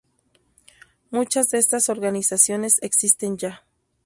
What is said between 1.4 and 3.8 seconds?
de estas organizaciones existen ya.